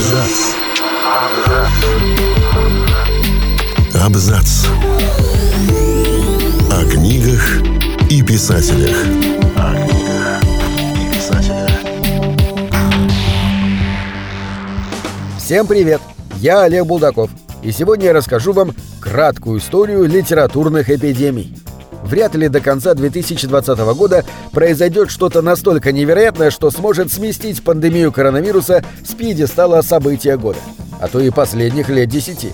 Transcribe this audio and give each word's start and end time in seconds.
Абзац. 0.00 0.54
Абзац. 4.02 4.66
О 6.72 6.90
книгах 6.90 7.60
и 8.08 8.22
писателях. 8.22 8.96
О 9.56 9.74
книгах 9.74 10.42
и 10.96 11.14
писателях. 11.14 11.70
Всем 15.38 15.66
привет! 15.66 16.00
Я 16.36 16.62
Олег 16.62 16.86
Булдаков, 16.86 17.30
и 17.62 17.70
сегодня 17.70 18.06
я 18.06 18.12
расскажу 18.14 18.54
вам 18.54 18.72
краткую 19.02 19.60
историю 19.60 20.06
литературных 20.06 20.88
эпидемий. 20.88 21.54
Вряд 22.04 22.34
ли 22.34 22.48
до 22.48 22.60
конца 22.60 22.94
2020 22.94 23.78
года 23.94 24.24
произойдет 24.52 25.10
что-то 25.10 25.42
настолько 25.42 25.92
невероятное, 25.92 26.50
что 26.50 26.70
сможет 26.70 27.12
сместить 27.12 27.62
пандемию 27.62 28.10
коронавируса 28.12 28.82
с 29.06 29.14
пьедестала 29.14 29.82
события 29.82 30.36
года, 30.36 30.58
а 31.00 31.08
то 31.08 31.20
и 31.20 31.30
последних 31.30 31.88
лет 31.88 32.08
десяти. 32.08 32.52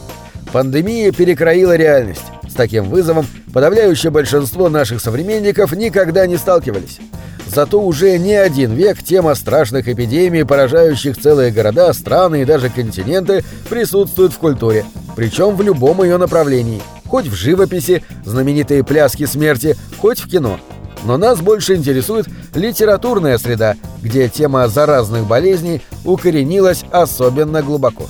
Пандемия 0.53 1.13
перекроила 1.13 1.77
реальность. 1.77 2.25
С 2.49 2.55
таким 2.55 2.85
вызовом 2.85 3.27
подавляющее 3.53 4.11
большинство 4.11 4.69
наших 4.69 5.01
современников 5.01 5.73
никогда 5.73 6.27
не 6.27 6.37
сталкивались. 6.37 6.99
Зато 7.47 7.81
уже 7.81 8.19
не 8.19 8.35
один 8.35 8.73
век 8.73 9.03
тема 9.03 9.35
страшных 9.35 9.89
эпидемий, 9.89 10.45
поражающих 10.45 11.17
целые 11.17 11.53
города, 11.53 11.93
страны 11.93 12.43
и 12.43 12.45
даже 12.45 12.71
континенты, 12.71 13.45
присутствует 13.71 14.33
в 14.33 14.39
культуре, 14.39 14.85
причем 15.15 15.55
в 15.55 15.63
любом 15.63 16.03
ее 16.03 16.17
направлении– 16.17 16.83
хоть 17.09 17.27
в 17.27 17.35
живописи, 17.35 18.03
знаменитые 18.25 18.85
пляски 18.85 19.27
смерти, 19.27 19.77
хоть 20.01 20.21
в 20.21 20.29
кино. 20.29 20.59
Но 21.05 21.17
нас 21.17 21.41
больше 21.41 21.77
интересует 21.77 22.27
литературная 22.55 23.39
среда, 23.39 23.77
где 24.03 24.29
тема 24.29 24.69
заразных 24.69 25.27
болезней 25.27 25.83
укоренилась 26.05 26.85
особенно 26.91 27.63
глубоко. 27.63 28.07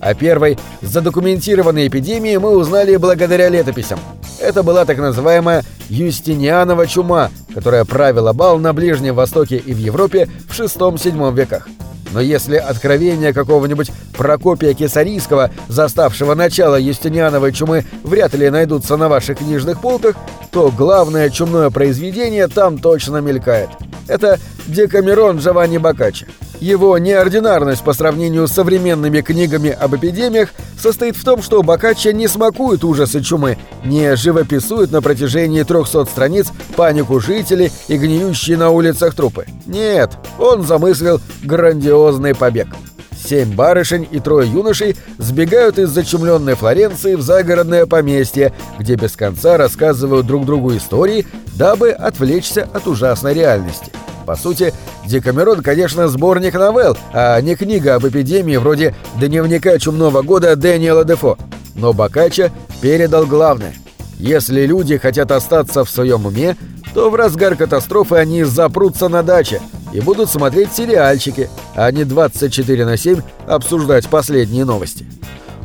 О 0.00 0.14
первой 0.14 0.58
задокументированной 0.80 1.86
эпидемии 1.86 2.36
мы 2.36 2.56
узнали 2.56 2.96
благодаря 2.96 3.48
летописям. 3.48 4.00
Это 4.40 4.64
была 4.64 4.84
так 4.84 4.98
называемая 4.98 5.62
Юстинианова 5.88 6.86
чума, 6.88 7.30
которая 7.54 7.84
правила 7.84 8.32
бал 8.32 8.58
на 8.58 8.72
Ближнем 8.72 9.14
Востоке 9.14 9.58
и 9.58 9.72
в 9.72 9.78
Европе 9.78 10.28
в 10.48 10.58
VI-VII 10.58 11.32
веках. 11.32 11.68
Но 12.12 12.20
если 12.20 12.56
откровения 12.56 13.32
какого-нибудь 13.32 13.90
Прокопия 14.16 14.74
Кесарийского, 14.74 15.50
заставшего 15.68 16.34
начало 16.34 16.76
Юстиниановой 16.76 17.52
чумы, 17.52 17.84
вряд 18.04 18.34
ли 18.34 18.50
найдутся 18.50 18.96
на 18.96 19.08
ваших 19.08 19.38
книжных 19.38 19.80
полках, 19.80 20.16
то 20.50 20.70
главное 20.70 21.30
чумное 21.30 21.70
произведение 21.70 22.48
там 22.48 22.78
точно 22.78 23.18
мелькает. 23.18 23.70
Это 24.06 24.38
Декамерон 24.66 25.38
Джованни 25.38 25.78
Боккаччо. 25.78 26.26
Его 26.62 26.96
неординарность 26.96 27.82
по 27.82 27.92
сравнению 27.92 28.46
с 28.46 28.52
современными 28.52 29.20
книгами 29.20 29.70
об 29.70 29.96
эпидемиях 29.96 30.50
состоит 30.78 31.16
в 31.16 31.24
том, 31.24 31.42
что 31.42 31.60
Боккаччо 31.64 32.12
не 32.12 32.28
смакует 32.28 32.84
ужасы 32.84 33.20
чумы, 33.20 33.58
не 33.84 34.14
живописует 34.14 34.92
на 34.92 35.02
протяжении 35.02 35.64
300 35.64 36.04
страниц 36.04 36.52
панику 36.76 37.18
жителей 37.18 37.72
и 37.88 37.98
гниющие 37.98 38.56
на 38.56 38.70
улицах 38.70 39.16
трупы. 39.16 39.46
Нет, 39.66 40.12
он 40.38 40.64
замыслил 40.64 41.20
грандиозный 41.42 42.32
побег. 42.32 42.68
Семь 43.12 43.56
барышень 43.56 44.06
и 44.08 44.20
трое 44.20 44.48
юношей 44.48 44.96
сбегают 45.18 45.80
из 45.80 45.88
зачумленной 45.88 46.54
Флоренции 46.54 47.16
в 47.16 47.22
загородное 47.22 47.86
поместье, 47.86 48.52
где 48.78 48.94
без 48.94 49.16
конца 49.16 49.56
рассказывают 49.56 50.28
друг 50.28 50.46
другу 50.46 50.76
истории, 50.76 51.26
дабы 51.56 51.90
отвлечься 51.90 52.68
от 52.72 52.86
ужасной 52.86 53.34
реальности. 53.34 53.90
По 54.26 54.36
сути, 54.36 54.72
Декамерон, 55.06 55.62
конечно, 55.62 56.08
сборник 56.08 56.54
новелл, 56.54 56.96
а 57.12 57.40
не 57.40 57.56
книга 57.56 57.96
об 57.96 58.06
эпидемии 58.06 58.56
вроде 58.56 58.94
«Дневника 59.16 59.78
чумного 59.78 60.22
года» 60.22 60.54
Дэниела 60.56 61.04
Дефо. 61.04 61.36
Но 61.74 61.92
Бокаччо 61.92 62.50
передал 62.80 63.26
главное. 63.26 63.74
Если 64.18 64.66
люди 64.66 64.98
хотят 64.98 65.32
остаться 65.32 65.84
в 65.84 65.90
своем 65.90 66.26
уме, 66.26 66.56
то 66.94 67.10
в 67.10 67.14
разгар 67.14 67.56
катастрофы 67.56 68.16
они 68.16 68.44
запрутся 68.44 69.08
на 69.08 69.22
даче 69.22 69.60
и 69.92 70.00
будут 70.00 70.30
смотреть 70.30 70.72
сериальчики, 70.72 71.50
а 71.74 71.90
не 71.90 72.04
24 72.04 72.84
на 72.84 72.96
7 72.96 73.20
обсуждать 73.46 74.08
последние 74.08 74.64
новости. 74.64 75.06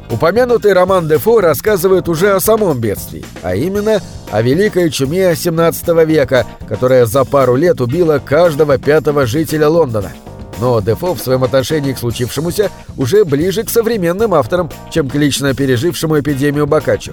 Упомянутый 0.09 0.71
роман 0.71 1.07
Дефо 1.07 1.41
рассказывает 1.41 2.07
уже 2.07 2.31
о 2.31 2.39
самом 2.39 2.79
бедствии, 2.79 3.25
а 3.41 3.55
именно 3.55 4.01
о 4.31 4.41
Великой 4.41 4.89
чуме 4.89 5.35
17 5.35 5.87
века, 6.05 6.45
которая 6.67 7.05
за 7.05 7.25
пару 7.25 7.55
лет 7.55 7.81
убила 7.81 8.19
каждого 8.19 8.77
пятого 8.77 9.25
жителя 9.25 9.67
Лондона. 9.67 10.11
Но 10.59 10.79
Дефо 10.79 11.13
в 11.13 11.19
своем 11.19 11.43
отношении 11.43 11.91
к 11.91 11.99
случившемуся 11.99 12.71
уже 12.95 13.25
ближе 13.25 13.63
к 13.63 13.69
современным 13.69 14.33
авторам, 14.33 14.71
чем 14.91 15.09
к 15.09 15.15
лично 15.15 15.53
пережившему 15.53 16.19
эпидемию 16.19 16.67
Бокаччо. 16.67 17.11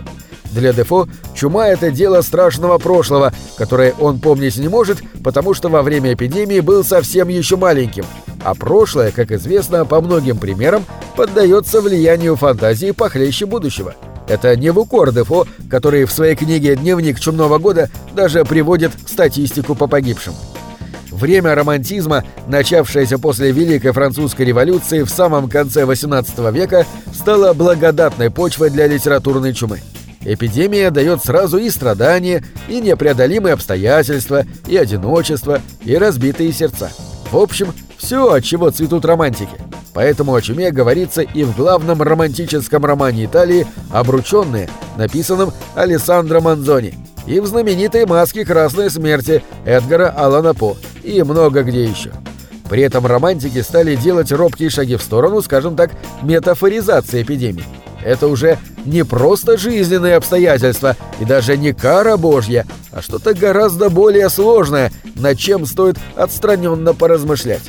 Для 0.53 0.73
Дефо 0.73 1.09
чума– 1.35 1.67
это 1.69 1.91
дело 1.91 2.23
страшного 2.23 2.79
прошлого, 2.79 3.33
которое 3.59 3.93
он 3.99 4.21
помнить 4.21 4.57
не 4.57 4.69
может, 4.69 4.99
потому 5.25 5.53
что 5.53 5.69
во 5.69 5.83
время 5.83 6.15
эпидемии 6.15 6.61
был 6.61 6.85
совсем 6.85 7.27
еще 7.29 7.57
маленьким. 7.57 8.05
А 8.45 8.55
прошлое, 8.55 9.11
как 9.11 9.33
известно 9.33 9.87
по 9.87 10.03
многим 10.03 10.37
примерам, 10.37 10.85
поддается 11.17 11.81
влиянию 11.81 12.37
фантазии 12.37 12.91
похлеще 12.91 13.47
будущего. 13.47 13.95
Это 14.29 14.55
не 14.55 14.71
в 14.71 14.79
укор 14.79 15.13
Дефо, 15.13 15.47
который 15.71 16.05
в 16.05 16.13
своей 16.13 16.37
книге 16.37 16.77
«Дневник 16.77 17.19
чумного 17.19 17.59
года» 17.59 17.89
даже 18.15 18.45
приводит 18.45 18.93
статистику 19.07 19.75
по 19.75 19.87
погибшим. 19.87 20.35
Время 21.11 21.55
романтизма, 21.55 22.25
начавшееся 22.47 23.19
после 23.19 23.51
Великой 23.51 23.93
Французской 23.93 24.43
революции 24.43 25.03
в 25.03 25.11
самом 25.11 25.49
конце 25.49 25.83
XVIII 25.85 26.53
века, 26.53 26.87
стало 27.15 27.55
благодатной 27.55 28.31
почвой 28.31 28.69
для 28.69 28.87
литературной 28.87 29.55
чумы. 29.55 29.81
Эпидемия 30.23 30.91
дает 30.91 31.23
сразу 31.23 31.59
и 31.59 31.71
страдания, 31.71 32.45
и 32.69 32.81
непреодолимые 32.81 33.55
обстоятельства, 33.55 34.45
и 34.67 34.77
одиночество, 34.77 35.63
и 35.85 35.97
разбитые 35.97 36.53
сердца. 36.53 36.91
В 37.31 37.37
общем, 37.37 37.73
все, 38.05 38.31
от 38.31 38.45
чего 38.45 38.71
цветут 38.71 39.07
романтики. 39.07 39.57
Поэтому 39.95 40.35
о 40.35 40.43
чуме 40.43 40.71
говорится 40.71 41.23
и 41.23 41.43
в 41.43 41.57
главном 41.57 42.03
романтическом 42.03 42.85
романе 42.85 43.25
Италии 43.25 43.67
«Обрученные», 43.91 44.69
написанном 44.99 45.53
Алессандро 45.75 46.41
Манзони, 46.41 46.95
и 47.27 47.41
в 47.41 47.47
знаменитой 47.47 48.05
«Маске 48.05 48.45
красной 48.45 48.91
смерти» 48.91 49.43
Эдгара 49.65 50.11
Алана 50.11 50.53
По, 50.53 50.77
и 51.03 51.23
много 51.23 51.63
где 51.63 51.85
еще. 51.85 52.13
При 52.69 52.83
этом 52.83 53.07
романтики 53.07 53.63
стали 53.63 53.97
делать 53.97 54.33
робкие 54.33 54.69
шаги 54.69 54.97
в 54.97 55.03
сторону, 55.03 55.41
скажем 55.41 55.75
так, 55.75 55.93
метафоризации 56.23 57.23
эпидемии. 57.23 57.65
Это 58.05 58.27
уже 58.27 58.59
не 58.85 59.03
просто 59.03 59.57
жизненные 59.57 60.17
обстоятельства 60.17 60.95
и 61.21 61.25
даже 61.25 61.57
не 61.57 61.73
кара 61.73 62.19
божья, 62.19 62.67
а 62.91 63.01
что-то 63.01 63.33
гораздо 63.33 63.89
более 63.89 64.29
сложное, 64.29 64.93
над 65.15 65.39
чем 65.39 65.65
стоит 65.65 65.97
отстраненно 66.17 66.93
поразмышлять. 66.93 67.63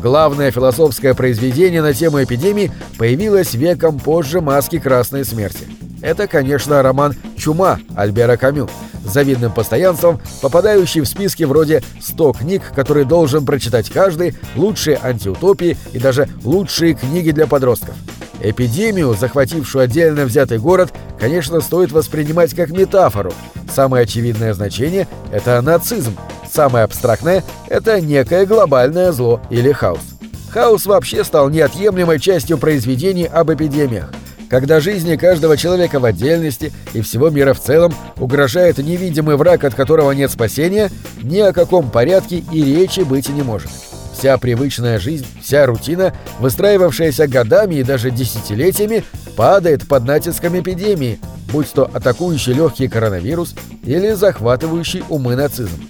Главное 0.00 0.50
философское 0.50 1.12
произведение 1.12 1.82
на 1.82 1.92
тему 1.92 2.22
эпидемии 2.22 2.72
появилось 2.96 3.52
веком 3.52 3.98
позже 3.98 4.40
«Маски 4.40 4.78
красной 4.78 5.26
смерти». 5.26 5.66
Это, 6.00 6.26
конечно, 6.26 6.82
роман 6.82 7.14
«Чума» 7.36 7.78
Альбера 7.94 8.38
Камю, 8.38 8.70
с 9.04 9.12
завидным 9.12 9.52
постоянством, 9.52 10.18
попадающий 10.40 11.02
в 11.02 11.06
списки 11.06 11.42
вроде 11.42 11.82
«100 12.00 12.38
книг, 12.38 12.62
которые 12.74 13.04
должен 13.04 13.44
прочитать 13.44 13.90
каждый», 13.90 14.34
«Лучшие 14.56 14.98
антиутопии» 15.02 15.76
и 15.92 15.98
даже 15.98 16.30
«Лучшие 16.44 16.94
книги 16.94 17.30
для 17.30 17.46
подростков». 17.46 17.94
Эпидемию, 18.42 19.14
захватившую 19.14 19.84
отдельно 19.84 20.24
взятый 20.24 20.58
город, 20.58 20.94
конечно, 21.18 21.60
стоит 21.60 21.92
воспринимать 21.92 22.54
как 22.54 22.70
метафору. 22.70 23.34
Самое 23.70 24.04
очевидное 24.04 24.54
значение– 24.54 25.06
это 25.30 25.60
нацизм. 25.60 26.16
Самое 26.52 26.84
абстрактное– 26.84 27.44
это 27.68 28.00
некое 28.00 28.44
глобальное 28.44 29.12
зло 29.12 29.40
или 29.50 29.72
хаос. 29.72 30.00
Хаос 30.50 30.84
вообще 30.86 31.22
стал 31.22 31.48
неотъемлемой 31.48 32.18
частью 32.18 32.58
произведений 32.58 33.26
об 33.26 33.52
эпидемиях. 33.52 34.10
Когда 34.48 34.80
жизни 34.80 35.14
каждого 35.14 35.56
человека 35.56 36.00
в 36.00 36.04
отдельности 36.04 36.72
и 36.92 37.02
всего 37.02 37.30
мира 37.30 37.54
в 37.54 37.60
целом 37.60 37.94
угрожает 38.16 38.78
невидимый 38.78 39.36
враг, 39.36 39.62
от 39.62 39.74
которого 39.74 40.10
нет 40.10 40.32
спасения, 40.32 40.90
ни 41.22 41.38
о 41.38 41.52
каком 41.52 41.88
порядке 41.88 42.42
и 42.52 42.64
речи 42.64 43.00
быть 43.00 43.28
не 43.28 43.42
может. 43.42 43.70
Вся 44.12 44.36
привычная 44.36 44.98
жизнь, 44.98 45.26
вся 45.40 45.66
рутина, 45.66 46.12
выстраивавшаяся 46.40 47.28
годами 47.28 47.76
и 47.76 47.84
даже 47.84 48.10
десятилетиями, 48.10 49.04
падает 49.36 49.86
под 49.86 50.04
натиском 50.04 50.58
эпидемии, 50.58 51.20
будь 51.52 51.72
то 51.72 51.88
атакующий 51.94 52.54
легкий 52.54 52.88
коронавирус 52.88 53.54
или 53.84 54.12
захватывающий 54.14 55.04
умы 55.08 55.36
нацизм. 55.36 55.89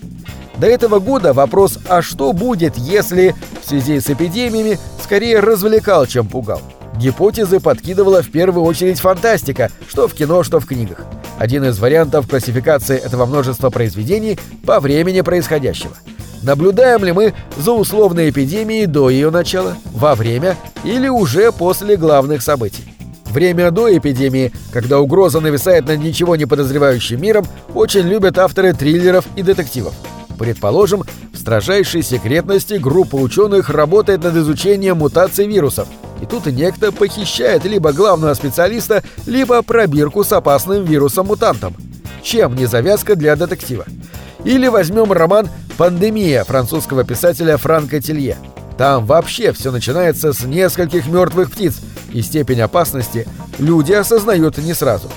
До 0.60 0.66
этого 0.66 0.98
года 0.98 1.32
вопрос 1.32 1.78
«а 1.88 2.02
что 2.02 2.32
будет, 2.32 2.76
если...» 2.76 3.34
в 3.62 3.68
связи 3.68 4.00
с 4.00 4.10
эпидемиями 4.10 4.78
скорее 5.02 5.40
развлекал, 5.40 6.06
чем 6.06 6.28
пугал. 6.28 6.60
Гипотезы 6.96 7.60
подкидывала 7.60 8.22
в 8.22 8.30
первую 8.30 8.64
очередь 8.64 9.00
фантастика, 9.00 9.70
что 9.88 10.06
в 10.06 10.14
кино, 10.14 10.42
что 10.42 10.60
в 10.60 10.66
книгах. 10.66 11.06
Один 11.38 11.64
из 11.64 11.78
вариантов 11.78 12.28
классификации 12.28 12.96
этого 12.96 13.26
множества 13.26 13.70
произведений 13.70 14.38
по 14.66 14.80
времени 14.80 15.22
происходящего– 15.22 15.96
Наблюдаем 16.42 17.04
ли 17.04 17.12
мы 17.12 17.34
за 17.58 17.72
условной 17.72 18.30
эпидемией 18.30 18.86
до 18.86 19.10
ее 19.10 19.30
начала, 19.30 19.76
во 19.92 20.14
время 20.14 20.56
или 20.84 21.08
уже 21.08 21.52
после 21.52 21.96
главных 21.96 22.42
событий? 22.42 22.84
Время 23.26 23.70
до 23.70 23.96
эпидемии, 23.96 24.50
когда 24.72 25.00
угроза 25.00 25.40
нависает 25.40 25.86
над 25.86 25.98
ничего 25.98 26.36
не 26.36 26.46
подозревающим 26.46 27.20
миром, 27.20 27.46
очень 27.74 28.08
любят 28.08 28.38
авторы 28.38 28.72
триллеров 28.72 29.26
и 29.36 29.42
детективов. 29.42 29.94
Предположим, 30.40 31.04
в 31.34 31.36
строжайшей 31.36 32.02
секретности 32.02 32.72
группа 32.72 33.16
ученых 33.16 33.68
работает 33.68 34.24
над 34.24 34.36
изучением 34.36 34.96
мутаций 34.96 35.46
вирусов, 35.46 35.86
и 36.22 36.24
тут 36.24 36.46
некто 36.46 36.92
похищает 36.92 37.66
либо 37.66 37.92
главного 37.92 38.32
специалиста, 38.32 39.02
либо 39.26 39.60
пробирку 39.60 40.24
с 40.24 40.32
опасным 40.32 40.84
вирусом-мутантом. 40.84 41.76
Чем 42.22 42.56
не 42.56 42.64
завязка 42.64 43.16
для 43.16 43.36
детектива? 43.36 43.84
Или 44.42 44.66
возьмем 44.68 45.12
роман 45.12 45.50
«Пандемия» 45.76 46.44
французского 46.44 47.04
писателя 47.04 47.58
Франка 47.58 48.00
Тилье. 48.00 48.38
Там 48.78 49.04
вообще 49.04 49.52
все 49.52 49.70
начинается 49.70 50.32
с 50.32 50.44
нескольких 50.44 51.06
мертвых 51.06 51.50
птиц, 51.50 51.82
и 52.14 52.22
степень 52.22 52.62
опасности 52.62 53.28
люди 53.58 53.92
осознают 53.92 54.56
не 54.56 54.72
сразу. 54.72 55.10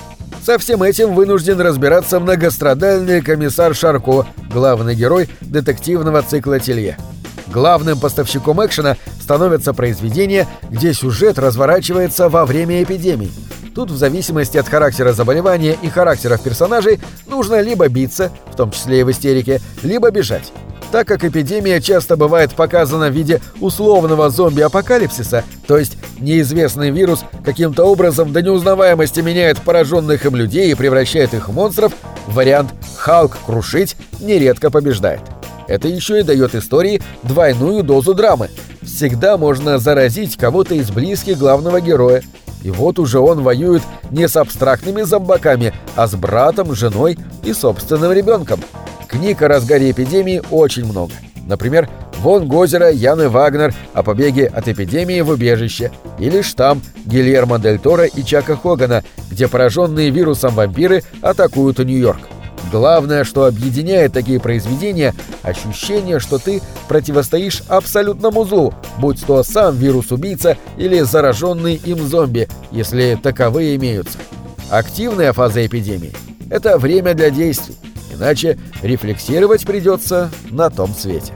Со 0.44 0.58
всем 0.58 0.82
этим 0.82 1.14
вынужден 1.14 1.58
разбираться 1.58 2.20
многострадальный 2.20 3.22
комиссар 3.22 3.74
Шарко, 3.74 4.26
главный 4.52 4.94
герой 4.94 5.30
детективного 5.40 6.20
цикла 6.20 6.60
Тилье. 6.60 6.98
Главным 7.46 7.98
поставщиком 7.98 8.62
экшена 8.62 8.98
становятся 9.22 9.72
произведения, 9.72 10.46
где 10.68 10.92
сюжет 10.92 11.38
разворачивается 11.38 12.28
во 12.28 12.44
время 12.44 12.82
эпидемий. 12.82 13.32
Тут 13.74 13.90
в 13.90 13.96
зависимости 13.96 14.58
от 14.58 14.68
характера 14.68 15.14
заболевания 15.14 15.78
и 15.80 15.88
характеров 15.88 16.42
персонажей 16.42 17.00
нужно 17.26 17.62
либо 17.62 17.88
биться, 17.88 18.30
в 18.52 18.54
том 18.54 18.70
числе 18.70 19.00
и 19.00 19.02
в 19.02 19.10
истерике, 19.10 19.62
либо 19.82 20.10
бежать. 20.10 20.52
Так 20.92 21.08
как 21.08 21.24
эпидемия 21.24 21.80
часто 21.80 22.16
бывает 22.16 22.52
показана 22.52 23.08
в 23.08 23.12
виде 23.12 23.40
условного 23.60 24.30
зомби-апокалипсиса, 24.30 25.44
то 25.66 25.76
есть 25.76 25.98
неизвестный 26.20 26.90
вирус 26.90 27.24
каким-то 27.44 27.84
образом 27.84 28.32
до 28.32 28.42
неузнаваемости 28.42 29.20
меняет 29.20 29.60
пораженных 29.60 30.24
им 30.24 30.36
людей 30.36 30.70
и 30.70 30.74
превращает 30.74 31.34
их 31.34 31.48
в 31.48 31.52
монстров, 31.52 31.92
вариант 32.26 32.70
«Халк 32.96 33.36
крушить» 33.44 33.96
нередко 34.20 34.70
побеждает. 34.70 35.20
Это 35.66 35.88
еще 35.88 36.20
и 36.20 36.22
дает 36.22 36.54
истории 36.54 37.02
двойную 37.22 37.82
дозу 37.82 38.14
драмы. 38.14 38.50
Всегда 38.82 39.36
можно 39.38 39.78
заразить 39.78 40.36
кого-то 40.36 40.74
из 40.74 40.90
близких 40.90 41.38
главного 41.38 41.80
героя. 41.80 42.22
И 42.62 42.70
вот 42.70 42.98
уже 42.98 43.18
он 43.18 43.42
воюет 43.42 43.82
не 44.10 44.28
с 44.28 44.36
абстрактными 44.36 45.02
зомбаками, 45.02 45.74
а 45.96 46.06
с 46.06 46.14
братом, 46.14 46.74
женой 46.74 47.18
и 47.42 47.52
собственным 47.52 48.12
ребенком. 48.12 48.60
Книг 49.14 49.42
о 49.42 49.48
разгаре 49.48 49.92
эпидемии 49.92 50.42
очень 50.50 50.84
много. 50.86 51.12
Например, 51.46 51.88
Вон 52.18 52.48
Гозера 52.48 52.90
Яны 52.90 53.28
Вагнер 53.28 53.72
о 53.92 54.02
побеге 54.02 54.46
от 54.46 54.66
эпидемии 54.66 55.20
в 55.20 55.28
убежище 55.28 55.92
или 56.18 56.42
штамм 56.42 56.82
Гильермо 57.04 57.60
Дель 57.60 57.78
Торо 57.78 58.06
и 58.06 58.24
Чака 58.24 58.56
Хогана, 58.56 59.04
где 59.30 59.46
пораженные 59.46 60.10
вирусом 60.10 60.54
вампиры 60.54 61.04
атакуют 61.22 61.78
Нью-Йорк. 61.78 62.22
Главное, 62.72 63.22
что 63.22 63.44
объединяет 63.44 64.12
такие 64.12 64.40
произведения– 64.40 65.14
ощущение, 65.44 66.18
что 66.18 66.38
ты 66.38 66.60
противостоишь 66.88 67.62
абсолютному 67.68 68.44
злу, 68.44 68.74
будь 68.98 69.24
то 69.24 69.44
сам 69.44 69.76
вирус-убийца 69.76 70.56
или 70.76 71.02
зараженный 71.02 71.76
им 71.76 71.98
зомби, 71.98 72.48
если 72.72 73.16
таковые 73.22 73.76
имеются. 73.76 74.18
Активная 74.70 75.32
фаза 75.32 75.64
эпидемии– 75.64 76.12
это 76.50 76.78
время 76.78 77.14
для 77.14 77.30
действий, 77.30 77.76
иначе 78.14 78.58
рефлексировать 78.82 79.66
придется 79.66 80.30
на 80.50 80.70
том 80.70 80.94
свете. 80.94 81.32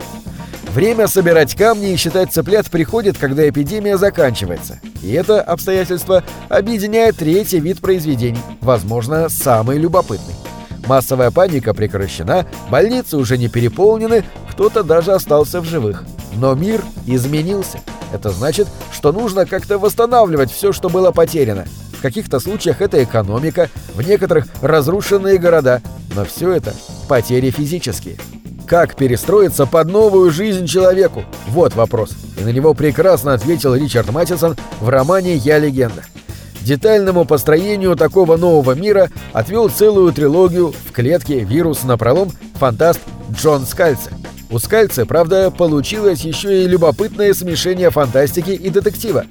Время 0.72 1.08
собирать 1.08 1.54
камни 1.54 1.92
и 1.92 1.96
считать 1.96 2.32
цыплят 2.32 2.70
приходит, 2.70 3.16
когда 3.18 3.48
эпидемия 3.48 3.96
заканчивается. 3.96 4.80
И 5.02 5.12
это 5.12 5.40
обстоятельство 5.40 6.24
объединяет 6.48 7.16
третий 7.16 7.58
вид 7.58 7.80
произведений, 7.80 8.40
возможно, 8.60 9.28
самый 9.28 9.78
любопытный. 9.78 10.34
Массовая 10.86 11.30
паника 11.30 11.74
прекращена, 11.74 12.46
больницы 12.70 13.16
уже 13.16 13.38
не 13.38 13.48
переполнены, 13.48 14.24
кто-то 14.50 14.82
даже 14.82 15.12
остался 15.12 15.60
в 15.60 15.64
живых. 15.64 16.04
Но 16.34 16.54
мир 16.54 16.82
изменился. 17.06 17.80
Это 18.12 18.30
значит, 18.30 18.68
что 18.92 19.12
нужно 19.12 19.46
как-то 19.46 19.78
восстанавливать 19.78 20.50
все, 20.50 20.72
что 20.72 20.88
было 20.88 21.10
потеряно. 21.10 21.66
В 21.98 22.00
каких-то 22.00 22.38
случаях 22.38 22.80
это 22.80 23.02
экономика, 23.02 23.68
в 23.94 24.06
некоторых 24.06 24.46
разрушенные 24.62 25.36
города, 25.38 25.82
но 26.14 26.24
все 26.24 26.52
это 26.52 26.72
потери 27.08 27.50
физические. 27.50 28.16
Как 28.68 28.94
перестроиться 28.94 29.66
под 29.66 29.88
новую 29.88 30.30
жизнь 30.30 30.66
человеку? 30.66 31.24
Вот 31.48 31.74
вопрос. 31.74 32.12
И 32.38 32.44
на 32.44 32.50
него 32.50 32.72
прекрасно 32.74 33.34
ответил 33.34 33.74
Ричард 33.74 34.12
Маттисон 34.12 34.56
в 34.78 34.88
романе 34.88 35.34
«Я 35.34 35.58
легенда». 35.58 36.04
Детальному 36.60 37.24
построению 37.24 37.96
такого 37.96 38.36
нового 38.36 38.72
мира 38.72 39.10
отвел 39.32 39.68
целую 39.68 40.12
трилогию 40.12 40.72
в 40.86 40.92
клетке 40.92 41.40
«Вирус 41.40 41.82
на 41.82 41.98
пролом» 41.98 42.30
фантаст 42.60 43.00
Джон 43.32 43.66
Скальце. 43.66 44.10
У 44.50 44.58
Скальце, 44.58 45.04
правда, 45.04 45.50
получилось 45.50 46.20
еще 46.20 46.64
и 46.64 46.66
любопытное 46.66 47.34
смешение 47.34 47.90
фантастики 47.90 48.50
и 48.50 48.70
детектива. 48.70 49.26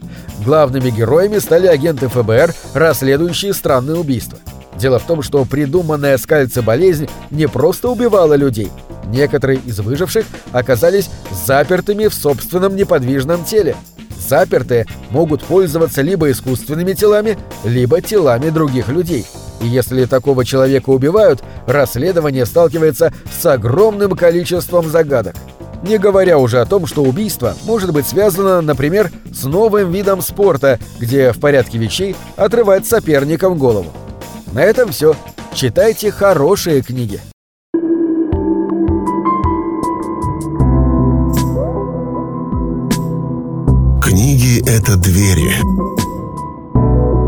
Главными 0.46 0.90
героями 0.90 1.40
стали 1.40 1.68
агенты 1.68 2.08
ФБР, 2.08 2.54
расследующие 2.74 3.54
странные 3.54 3.98
убийства. 3.98 4.38
Дело 4.76 5.00
в 5.00 5.04
том, 5.04 5.24
что 5.24 5.44
придуманная 5.46 6.18
Скальце 6.18 6.62
болезнь 6.62 7.10
не 7.32 7.48
просто 7.48 7.90
убивала 7.90 8.36
людей. 8.36 8.70
Некоторые 9.08 9.60
из 9.66 9.80
выживших 9.80 10.26
оказались 10.52 11.10
запертыми 11.46 12.08
в 12.08 12.14
собственном 12.14 12.76
неподвижном 12.76 13.44
теле– 13.44 13.76
запертые 14.28 14.86
могут 15.10 15.44
пользоваться 15.44 16.02
либо 16.02 16.30
искусственными 16.32 16.94
телами, 16.94 17.38
либо 17.64 18.02
телами 18.02 18.50
других 18.50 18.90
людей. 18.90 19.26
И 19.62 19.68
если 19.68 20.06
такого 20.06 20.46
человека 20.46 20.90
убивают, 20.90 21.44
расследование 21.66 22.46
сталкивается 22.46 23.14
с 23.32 23.46
огромным 23.46 24.12
количеством 24.12 24.88
загадок. 24.88 25.36
Не 25.84 25.98
говоря 25.98 26.40
уже 26.40 26.60
о 26.60 26.66
том, 26.66 26.86
что 26.88 27.04
убийство 27.04 27.56
может 27.64 27.94
быть 27.94 28.08
связано, 28.08 28.62
например, 28.62 29.12
с 29.32 29.44
новым 29.44 29.92
видом 29.92 30.22
спорта, 30.22 30.80
где 31.00 31.32
в 31.32 31.40
порядке 31.40 31.78
вещей 31.78 32.16
отрывать 32.36 32.88
соперникам 32.88 33.58
голову. 33.58 33.92
На 34.54 34.64
этом 34.64 34.92
все. 34.92 35.16
Читайте 35.54 36.12
хорошие 36.12 36.82
книги. 36.82 37.20
Книги— 44.02 44.62
это 44.68 44.98
двери, 44.98 45.54